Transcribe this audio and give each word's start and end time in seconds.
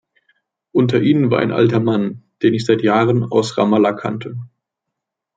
Unter 0.71 0.99
ihnen 1.03 1.29
war 1.29 1.41
ein 1.41 1.51
alter 1.51 1.79
Mann, 1.79 2.23
den 2.41 2.55
ich 2.55 2.65
seit 2.65 2.81
Jahren 2.81 3.23
aus 3.23 3.55
Ramallah 3.55 3.93
kannte. 3.93 4.35